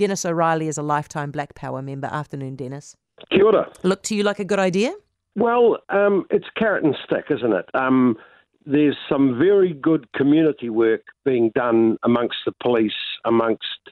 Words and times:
Dennis 0.00 0.24
O'Reilly 0.24 0.66
is 0.66 0.78
a 0.78 0.82
lifetime 0.82 1.30
Black 1.30 1.54
Power 1.54 1.82
member. 1.82 2.06
Afternoon, 2.06 2.56
Dennis. 2.56 2.96
Kia 3.30 3.44
ora. 3.44 3.70
Look 3.82 4.02
to 4.04 4.14
you 4.14 4.22
like 4.22 4.38
a 4.38 4.46
good 4.46 4.58
idea? 4.58 4.94
Well, 5.36 5.76
um, 5.90 6.24
it's 6.30 6.46
carrot 6.56 6.84
and 6.84 6.96
stick, 7.04 7.26
isn't 7.28 7.52
it? 7.52 7.66
Um, 7.74 8.16
there's 8.64 8.96
some 9.10 9.38
very 9.38 9.74
good 9.74 10.10
community 10.12 10.70
work 10.70 11.02
being 11.26 11.50
done 11.54 11.98
amongst 12.02 12.38
the 12.46 12.52
police, 12.62 12.94
amongst 13.26 13.90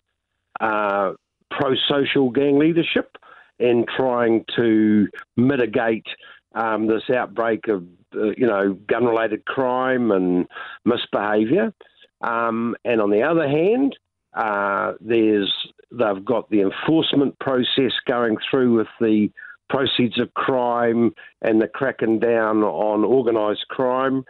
uh, 0.60 1.12
pro 1.50 1.74
social 1.86 2.30
gang 2.30 2.58
leadership, 2.58 3.18
in 3.58 3.84
trying 3.94 4.46
to 4.56 5.08
mitigate 5.36 6.06
um, 6.54 6.86
this 6.86 7.02
outbreak 7.14 7.68
of, 7.68 7.84
uh, 8.14 8.30
you 8.34 8.46
know, 8.46 8.72
gun 8.88 9.04
related 9.04 9.44
crime 9.44 10.10
and 10.10 10.46
misbehaviour. 10.86 11.74
Um, 12.22 12.76
and 12.86 13.02
on 13.02 13.10
the 13.10 13.22
other 13.22 13.46
hand, 13.46 13.94
uh, 14.32 14.94
there's 15.02 15.52
they've 15.90 16.24
got 16.24 16.50
the 16.50 16.60
enforcement 16.60 17.38
process 17.38 17.92
going 18.06 18.36
through 18.50 18.76
with 18.76 18.88
the 19.00 19.30
proceeds 19.70 20.18
of 20.18 20.32
crime 20.34 21.14
and 21.42 21.60
the 21.60 21.68
cracking 21.68 22.18
down 22.18 22.62
on 22.62 23.04
organised 23.04 23.68
crime. 23.68 24.24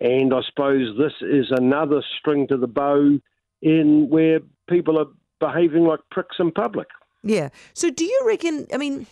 And 0.00 0.32
I 0.34 0.40
suppose 0.48 0.96
this 0.98 1.12
is 1.20 1.46
another 1.50 2.02
string 2.18 2.46
to 2.48 2.56
the 2.56 2.66
bow 2.66 3.18
in 3.62 4.08
where 4.08 4.40
people 4.68 4.98
are 4.98 5.06
behaving 5.40 5.84
like 5.84 6.00
pricks 6.10 6.36
in 6.38 6.52
public. 6.52 6.88
Yeah. 7.22 7.48
So 7.72 7.90
do 7.90 8.04
you 8.04 8.20
reckon, 8.24 8.66
I 8.72 8.76
mean, 8.76 9.06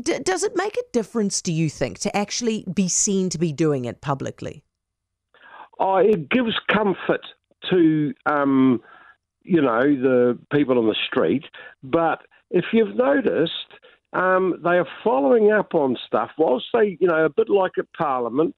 d- 0.00 0.18
does 0.18 0.42
it 0.42 0.56
make 0.56 0.76
a 0.76 0.82
difference, 0.92 1.40
do 1.40 1.52
you 1.52 1.70
think, 1.70 1.98
to 2.00 2.16
actually 2.16 2.64
be 2.72 2.88
seen 2.88 3.28
to 3.30 3.38
be 3.38 3.52
doing 3.52 3.84
it 3.84 4.00
publicly? 4.00 4.62
Oh, 5.78 5.96
it 5.96 6.28
gives 6.30 6.54
comfort 6.72 7.24
to, 7.70 8.14
um, 8.26 8.80
you 9.46 9.62
know, 9.62 9.80
the 9.82 10.38
people 10.52 10.78
on 10.78 10.86
the 10.86 10.96
street. 11.06 11.44
But 11.82 12.22
if 12.50 12.66
you've 12.72 12.96
noticed, 12.96 13.52
um, 14.12 14.60
they 14.62 14.78
are 14.78 14.88
following 15.04 15.52
up 15.52 15.74
on 15.74 15.96
stuff. 16.06 16.30
Whilst 16.38 16.66
they, 16.72 16.96
you 17.00 17.08
know, 17.08 17.24
a 17.24 17.30
bit 17.30 17.48
like 17.48 17.72
at 17.78 17.92
Parliament, 17.92 18.54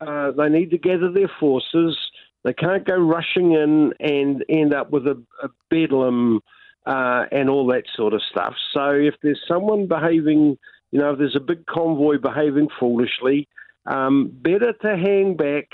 uh, 0.00 0.32
they 0.32 0.48
need 0.48 0.70
to 0.70 0.78
gather 0.78 1.10
their 1.10 1.30
forces. 1.40 1.96
They 2.44 2.52
can't 2.52 2.86
go 2.86 2.96
rushing 2.96 3.52
in 3.52 3.92
and 4.00 4.44
end 4.48 4.74
up 4.74 4.90
with 4.90 5.06
a, 5.06 5.22
a 5.42 5.48
bedlam 5.70 6.40
uh, 6.86 7.24
and 7.32 7.50
all 7.50 7.66
that 7.68 7.84
sort 7.94 8.14
of 8.14 8.22
stuff. 8.30 8.54
So 8.72 8.90
if 8.90 9.14
there's 9.22 9.40
someone 9.48 9.86
behaving, 9.86 10.56
you 10.92 10.98
know, 11.00 11.12
if 11.12 11.18
there's 11.18 11.36
a 11.36 11.40
big 11.40 11.66
convoy 11.66 12.18
behaving 12.18 12.68
foolishly, 12.78 13.48
um, 13.86 14.30
better 14.32 14.72
to 14.72 14.96
hang 14.96 15.36
back, 15.36 15.68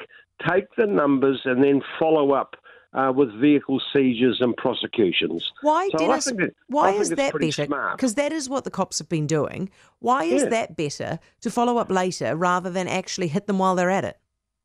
take 0.48 0.64
the 0.76 0.86
numbers, 0.86 1.40
and 1.44 1.62
then 1.62 1.82
follow 1.98 2.32
up 2.32 2.56
uh, 2.94 3.12
with 3.14 3.32
vehicle 3.40 3.80
seizures 3.92 4.40
and 4.40 4.56
prosecutions. 4.56 5.50
Why, 5.62 5.88
So 5.92 5.98
Dennis? 5.98 6.26
it- 6.26 6.56
why 6.68 6.90
is 6.92 7.08
that 7.10 7.16
better? 7.16 7.66
Because 7.96 8.14
that 8.16 8.32
is 8.32 8.48
what 8.48 8.64
the 8.64 8.70
cops 8.70 8.98
have 8.98 9.08
been 9.08 9.26
doing. 9.26 9.70
Why 10.00 10.24
is 10.24 10.42
Yeah. 10.42 10.48
that 10.50 10.76
better 10.76 11.18
to 11.40 11.50
follow 11.50 11.78
up 11.78 11.90
later 11.90 12.36
rather 12.36 12.70
than 12.70 12.88
actually 12.88 13.28
hit 13.28 13.46
them 13.46 13.58
while 13.58 13.74
they're 13.74 13.90
at 13.90 14.04
it? 14.04 14.18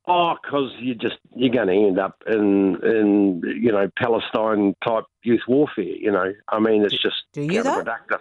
Oh, 0.10 0.36
because 0.42 0.72
you 0.80 0.96
just 0.96 1.18
you're 1.36 1.50
going 1.54 1.68
to 1.68 1.74
end 1.74 2.00
up 2.00 2.24
in 2.28 2.78
in 2.84 3.42
you 3.62 3.72
know 3.74 3.90
Palestine 3.98 4.74
type 4.86 5.04
youth 5.24 5.42
warfare. 5.50 5.84
You 5.84 6.12
know, 6.12 6.34
I 6.48 6.60
mean, 6.60 6.84
it's 6.86 7.02
just 7.02 7.24
do 7.34 7.42
you, 7.42 7.62
though? 7.62 7.82
counterproductive. 7.84 8.20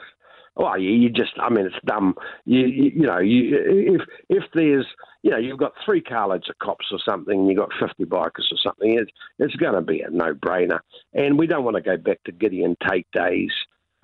Well, 0.59 0.79
you, 0.79 0.91
you 0.91 1.11
just, 1.11 1.33
I 1.39 1.51
mean, 1.51 1.67
it's 1.67 1.77
dumb. 1.85 2.15
You, 2.47 2.61
you, 2.61 2.91
you 2.97 3.07
know, 3.07 3.19
you, 3.19 3.95
if 3.95 4.01
if 4.31 4.45
there's, 4.55 4.87
you 5.27 5.33
know, 5.33 5.39
you've 5.39 5.59
got 5.59 5.73
three 5.85 6.01
carloads 6.01 6.49
of 6.49 6.57
cops 6.61 6.87
or 6.93 7.01
something, 7.05 7.37
and 7.37 7.49
you've 7.49 7.59
got 7.59 7.71
50 7.81 8.05
bikers 8.05 8.53
or 8.53 8.59
something, 8.63 8.97
it's, 8.97 9.11
it's 9.41 9.57
going 9.57 9.75
to 9.75 9.83
be 9.83 10.01
a 10.01 10.09
no-brainer. 10.09 10.79
And 11.15 11.37
we 11.37 11.49
don't 11.49 11.65
want 11.65 11.75
to 11.75 11.83
go 11.83 11.97
back 11.97 12.23
to 12.27 12.33
Gideon 12.33 12.77
Tait 12.89 13.09
days. 13.13 13.51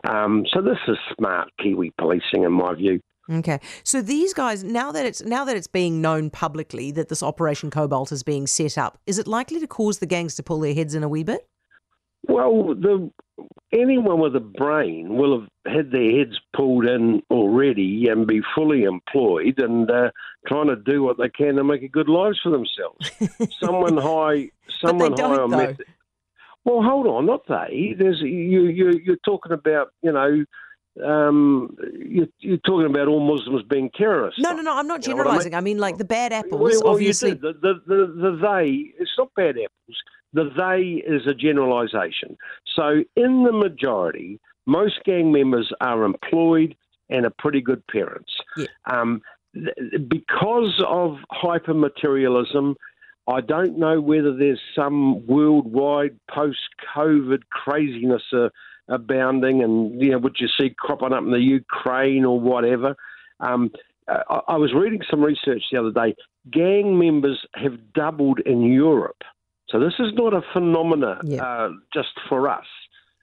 Um, 0.03 0.45
so 0.53 0.61
this 0.61 0.79
is 0.89 0.97
smart 1.17 1.49
Kiwi 1.61 1.93
policing, 1.97 2.43
in 2.43 2.51
my 2.51 2.75
view. 2.75 2.99
Okay. 3.31 3.61
So 3.85 4.03
these 4.03 4.35
guys, 4.35 4.65
now 4.65 4.91
that 4.91 5.07
it's 5.07 5.23
now 5.23 5.45
that 5.45 5.57
it's 5.57 5.69
being 5.69 6.01
known 6.01 6.29
publicly 6.29 6.91
that 6.91 7.09
this 7.09 7.23
Operation 7.23 7.71
Cobalt 7.71 8.11
is 8.11 8.25
being 8.25 8.49
set 8.49 8.77
up, 8.77 8.99
is 9.07 9.21
it 9.21 9.29
likely 9.29 9.61
to 9.61 9.69
cause 9.69 10.01
the 10.01 10.07
gangs 10.07 10.35
to 10.35 10.43
pull 10.43 10.59
their 10.59 10.75
heads 10.75 10.97
in 10.97 11.05
a 11.05 11.09
wee 11.09 11.23
bit? 11.23 11.49
Well, 12.29 12.75
the 12.75 13.11
anyone 13.73 14.21
with 14.21 14.37
a 14.37 14.41
brain 14.41 15.17
will 15.17 15.41
have 15.41 15.49
had 15.75 15.91
their 15.91 16.19
heads 16.19 16.39
pulled 16.55 16.87
in 16.87 17.23
already 17.31 18.09
and 18.09 18.27
be 18.27 18.41
fully 18.55 18.85
employed 18.85 19.59
and 19.59 19.91
uh, 19.91 20.11
trying 20.47 20.69
to 20.69 20.77
do 20.77 21.03
what 21.03 21.19
they 21.19 21.29
can 21.29 21.57
to 21.57 21.65
make 21.65 21.83
a 21.83 21.89
good 21.89 22.09
lives 22.09 22.39
for 22.43 22.51
themselves. 22.51 23.11
someone 23.61 23.97
high, 23.97 24.51
someone 24.81 25.17
high 25.17 25.23
on 25.23 25.51
meth- 25.51 25.81
Well, 26.65 26.83
hold 26.83 27.07
on, 27.07 27.27
not 27.27 27.47
they. 27.49 27.95
There's 27.99 28.21
you. 28.21 28.67
You 28.67 29.01
you're 29.05 29.17
talking 29.25 29.53
about 29.53 29.93
you 30.03 30.13
know. 30.13 30.45
Um, 31.03 31.75
you, 31.95 32.29
you're 32.41 32.59
talking 32.59 32.87
about 32.87 33.09
all 33.09 33.21
Muslims 33.21 33.63
being 33.69 33.91
terrorists. 33.95 34.41
No, 34.41 34.53
no, 34.53 34.63
no. 34.63 34.77
I'm 34.77 34.87
not 34.87 35.01
what 35.01 35.09
I 35.09 35.11
mean? 35.11 35.17
generalising. 35.17 35.55
I 35.55 35.61
mean, 35.61 35.79
like 35.79 35.97
the 35.99 36.05
bad 36.05 36.33
apples, 36.33 36.61
Well, 36.61 36.81
well, 36.85 36.93
obviously. 36.93 37.33
The, 37.33 37.55
the, 37.55 37.75
the, 37.87 38.07
the 38.15 38.39
they, 38.43 38.93
it's 38.99 39.11
not 39.17 39.33
bad 39.35 39.57
apples. 39.57 39.97
The 40.35 40.51
they 40.57 41.03
is 41.11 41.27
a 41.27 41.35
generalisation. 41.35 42.37
So, 42.77 43.05
in 43.17 43.45
the 43.45 43.53
majority, 43.53 44.39
most 44.67 45.01
gang 45.05 45.33
members 45.33 45.73
are 45.81 46.05
employed 46.05 46.77
and 47.09 47.27
are 47.27 47.33
pretty 47.39 47.61
good 47.61 47.87
parents. 47.87 48.33
Yeah. 48.57 48.67
Um, 48.91 49.23
th- 49.55 50.09
because 50.09 50.83
of 50.87 51.17
hyper 51.31 51.75
materialism, 51.75 52.77
I 53.29 53.41
don't 53.41 53.79
know 53.79 54.01
whether 54.01 54.37
there's 54.37 54.61
some 54.75 55.27
worldwide 55.27 56.19
post-COVID 56.31 57.43
craziness 57.51 58.23
uh, 58.33 58.49
abounding, 58.89 59.63
and 59.63 60.01
you 60.01 60.11
know, 60.11 60.19
what 60.19 60.41
you 60.41 60.49
see 60.61 60.75
cropping 60.77 61.13
up 61.13 61.23
in 61.23 61.31
the 61.31 61.41
Ukraine 61.41 62.25
or 62.25 62.39
whatever. 62.41 62.95
Um, 63.41 63.71
I, 64.09 64.41
I 64.49 64.57
was 64.57 64.73
reading 64.75 65.03
some 65.11 65.23
research 65.23 65.63
the 65.71 65.79
other 65.79 65.93
day. 65.93 66.15
Gang 66.51 66.99
members 66.99 67.41
have 67.55 67.93
doubled 67.95 68.41
in 68.41 68.63
Europe, 68.63 69.23
so 69.69 69.79
this 69.79 69.95
is 69.99 70.13
not 70.15 70.35
a 70.35 70.43
phenomena 70.53 71.21
Yeah. 71.25 71.45
uh, 71.45 71.71
just 71.95 72.11
for 72.29 72.49
us. 72.49 72.67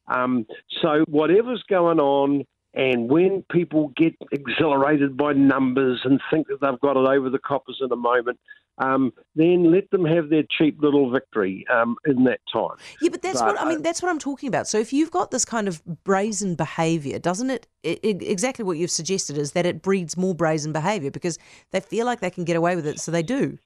Um, 0.07 0.45
so 0.81 1.03
whatever's 1.07 1.63
going 1.69 1.99
on, 1.99 2.45
and 2.73 3.09
when 3.09 3.43
people 3.51 3.91
get 3.95 4.15
exhilarated 4.31 5.15
by 5.17 5.33
numbers 5.33 6.01
and 6.03 6.19
think 6.31 6.47
that 6.47 6.61
they've 6.61 6.79
got 6.79 6.97
it 6.97 7.07
over 7.07 7.29
the 7.29 7.39
coppers 7.39 7.79
in 7.81 7.91
a 7.91 7.95
moment, 7.95 8.39
um, 8.79 9.13
then 9.35 9.71
let 9.71 9.89
them 9.91 10.05
have 10.05 10.29
their 10.29 10.43
cheap 10.57 10.81
little 10.81 11.11
victory 11.11 11.65
um, 11.73 11.95
in 12.05 12.23
that 12.23 12.39
time. 12.51 12.77
Yeah, 13.01 13.09
but 13.09 13.21
that's 13.21 13.39
But 13.39 13.55
what 13.55 13.61
I 13.61 13.69
mean. 13.69 13.81
That's 13.81 14.01
what 14.01 14.09
I'm 14.09 14.19
talking 14.19 14.47
about. 14.47 14.67
So 14.67 14.79
if 14.79 14.93
you've 14.93 15.11
got 15.11 15.31
this 15.31 15.45
kind 15.45 15.67
of 15.67 15.83
brazen 16.03 16.55
behaviour, 16.55 17.19
doesn't 17.19 17.49
it, 17.49 17.67
it, 17.83 17.99
it? 18.03 18.21
Exactly 18.21 18.63
what 18.65 18.77
you've 18.77 18.91
suggested 18.91 19.37
is 19.37 19.51
that 19.51 19.65
it 19.65 19.81
breeds 19.81 20.17
more 20.17 20.33
brazen 20.33 20.73
behaviour 20.73 21.11
because 21.11 21.37
they 21.71 21.79
feel 21.79 22.05
like 22.05 22.19
they 22.19 22.31
can 22.31 22.43
get 22.45 22.55
away 22.55 22.75
with 22.75 22.87
it, 22.87 22.99
so 22.99 23.11
they 23.11 23.23
do 23.23 23.57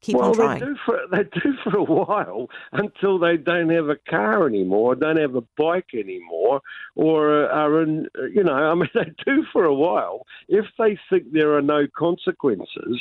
keep 0.00 0.16
well, 0.16 0.40
on 0.40 0.58
they 0.58 0.66
do 0.66 0.76
for 0.84 1.00
they 1.10 1.24
do 1.24 1.52
for 1.64 1.78
a 1.78 1.84
while 1.84 2.48
until 2.72 3.18
they 3.18 3.36
don't 3.36 3.70
have 3.70 3.88
a 3.88 3.96
car 4.08 4.46
anymore, 4.46 4.94
don't 4.94 5.18
have 5.18 5.34
a 5.34 5.44
bike 5.56 5.90
anymore, 5.94 6.60
or 6.94 7.48
are 7.50 7.82
in. 7.82 8.06
You 8.32 8.44
know, 8.44 8.54
I 8.54 8.74
mean, 8.74 8.88
they 8.94 9.12
do 9.24 9.44
for 9.52 9.64
a 9.64 9.74
while 9.74 10.26
if 10.48 10.66
they 10.78 10.98
think 11.10 11.32
there 11.32 11.56
are 11.56 11.62
no 11.62 11.86
consequences, 11.96 13.00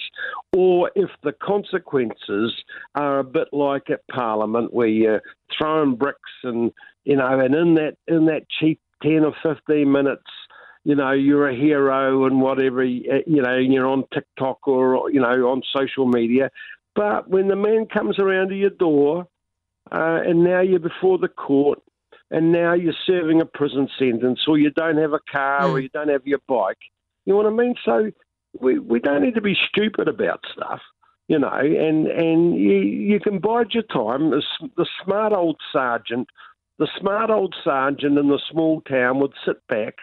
or 0.56 0.92
if 0.96 1.10
the 1.24 1.34
consequences 1.34 2.54
are 2.96 3.20
a 3.20 3.24
bit 3.24 3.50
like 3.52 3.90
at 3.90 4.08
Parliament 4.10 4.74
where 4.74 4.88
you're 4.88 5.22
throwing 5.58 5.96
bricks 5.96 6.20
and 6.44 6.72
you 7.06 7.16
know, 7.16 7.40
and 7.40 7.56
in 7.56 7.76
that 7.76 7.98
in 8.08 8.26
that 8.26 8.44
cheap 8.60 8.80
ten 9.02 9.24
or 9.24 9.34
fifteen 9.44 9.92
minutes 9.92 10.30
you 10.88 10.96
know, 10.96 11.12
you're 11.12 11.50
a 11.50 11.54
hero 11.54 12.24
and 12.28 12.40
whatever, 12.40 12.82
you 12.82 13.04
know, 13.28 13.58
and 13.58 13.74
you're 13.74 13.86
on 13.86 14.06
TikTok 14.14 14.66
or, 14.70 15.12
you 15.12 15.20
know, 15.20 15.50
on 15.50 15.62
social 15.76 16.08
media. 16.08 16.50
But 16.98 17.30
when 17.30 17.48
the 17.48 17.56
man 17.56 17.86
comes 17.86 18.18
around 18.18 18.50
to 18.50 18.56
your 18.56 18.72
door 18.72 19.28
uh, 19.92 20.20
and 20.26 20.44
now 20.44 20.62
you're 20.62 20.80
before 20.80 21.20
the 21.20 21.28
court 21.28 21.80
and 22.32 22.52
now 22.52 22.74
you're 22.74 22.92
serving 23.06 23.40
a 23.40 23.46
prison 23.46 23.88
sentence 24.00 24.40
or 24.48 24.58
you 24.58 24.72
don't 24.72 24.98
have 24.98 25.14
a 25.14 25.20
car 25.32 25.70
or 25.70 25.80
you 25.80 25.90
don't 25.90 26.10
have 26.10 26.26
your 26.26 26.42
bike, 26.48 26.80
you 27.24 27.34
know 27.34 27.38
what 27.38 27.46
I 27.46 27.52
mean? 27.52 27.76
So 27.86 28.12
we, 28.60 28.80
we 28.80 29.00
don't 29.00 29.22
need 29.22 29.36
to 29.36 29.42
be 29.42 29.56
stupid 29.70 30.08
about 30.08 30.44
stuff. 30.52 30.82
You 31.28 31.38
know, 31.38 31.52
and 31.52 32.08
and 32.08 32.56
you, 32.58 32.78
you 32.78 33.20
can 33.20 33.40
bide 33.40 33.74
your 33.74 33.84
time. 33.84 34.30
The, 34.30 34.42
the 34.78 34.88
smart 35.04 35.34
old 35.34 35.58
sergeant, 35.74 36.30
the 36.80 36.88
smart 36.98 37.30
old 37.30 37.54
sergeant 37.66 38.18
in 38.18 38.30
the 38.30 38.40
small 38.50 38.80
town 38.90 39.20
would 39.20 39.34
sit 39.46 39.58
back 39.68 39.96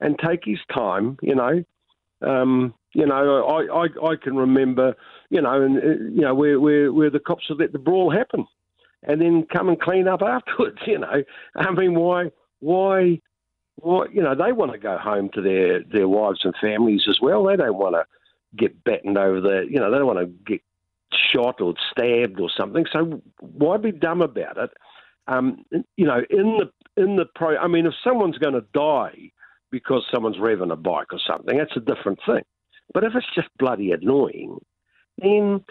and 0.00 0.18
take 0.18 0.40
his 0.44 0.58
time. 0.74 1.16
You 1.22 1.36
know, 1.36 1.64
um, 2.22 2.74
you 2.94 3.06
know, 3.06 3.44
I, 3.44 3.84
I 3.84 4.12
I 4.12 4.16
can 4.16 4.36
remember, 4.36 4.94
you 5.28 5.42
know, 5.42 5.60
and 5.60 5.78
uh, 5.78 6.04
you 6.12 6.22
know 6.22 6.34
where 6.34 6.60
where 6.60 6.92
where 6.92 7.10
the 7.10 7.18
cops 7.18 7.48
would 7.48 7.58
let 7.58 7.72
the 7.72 7.78
brawl 7.78 8.10
happen, 8.10 8.46
and 9.02 9.20
then 9.20 9.46
come 9.52 9.68
and 9.68 9.80
clean 9.80 10.08
up 10.08 10.22
afterwards. 10.26 10.78
You 10.86 11.00
know, 11.00 11.22
I 11.56 11.70
mean, 11.72 11.94
why 11.94 12.30
why 12.60 13.20
why 13.76 14.06
you 14.12 14.22
know 14.22 14.34
they 14.34 14.52
want 14.52 14.72
to 14.72 14.78
go 14.78 14.96
home 14.96 15.28
to 15.34 15.42
their 15.42 15.82
their 15.82 16.08
wives 16.08 16.40
and 16.44 16.54
families 16.60 17.02
as 17.08 17.18
well. 17.20 17.44
They 17.44 17.56
don't 17.56 17.76
want 17.76 17.96
to 17.96 18.04
get 18.56 18.84
battened 18.84 19.18
over 19.18 19.40
the 19.40 19.66
you 19.68 19.80
know 19.80 19.90
they 19.90 19.98
don't 19.98 20.06
want 20.06 20.20
to 20.20 20.32
get 20.46 20.62
shot 21.32 21.60
or 21.60 21.74
stabbed 21.90 22.40
or 22.40 22.48
something. 22.56 22.86
So 22.92 23.20
why 23.40 23.76
be 23.76 23.90
dumb 23.92 24.22
about 24.22 24.56
it? 24.56 24.70
Um, 25.26 25.64
you 25.96 26.06
know, 26.06 26.22
in 26.30 26.58
the 26.58 27.02
in 27.02 27.16
the 27.16 27.26
pro. 27.34 27.56
I 27.56 27.66
mean, 27.66 27.86
if 27.86 27.94
someone's 28.04 28.38
going 28.38 28.54
to 28.54 28.64
die 28.72 29.32
because 29.72 30.04
someone's 30.14 30.36
revving 30.36 30.72
a 30.72 30.76
bike 30.76 31.12
or 31.12 31.18
something, 31.26 31.58
that's 31.58 31.76
a 31.76 31.80
different 31.80 32.20
thing. 32.24 32.44
But 32.92 33.04
if 33.04 33.14
it's 33.14 33.26
just 33.34 33.48
bloody 33.58 33.92
annoying, 33.92 34.58
then 35.18 35.64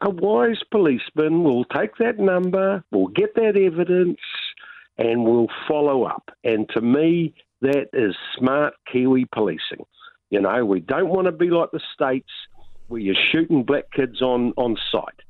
a 0.00 0.10
wise 0.10 0.62
policeman 0.70 1.44
will 1.44 1.64
take 1.64 1.96
that 1.98 2.18
number, 2.18 2.82
will 2.90 3.08
get 3.08 3.34
that 3.36 3.56
evidence, 3.56 4.18
and 4.98 5.24
will 5.24 5.48
follow 5.68 6.04
up. 6.04 6.30
And 6.42 6.68
to 6.70 6.80
me, 6.80 7.34
that 7.60 7.88
is 7.92 8.14
smart 8.36 8.74
Kiwi 8.90 9.26
policing. 9.26 9.84
You 10.30 10.40
know, 10.40 10.64
we 10.64 10.80
don't 10.80 11.08
want 11.08 11.26
to 11.26 11.32
be 11.32 11.50
like 11.50 11.70
the 11.72 11.80
States 11.94 12.30
where 12.88 13.00
you're 13.00 13.14
shooting 13.32 13.62
black 13.62 13.90
kids 13.92 14.20
on, 14.20 14.52
on 14.56 14.76
sight. 14.90 15.20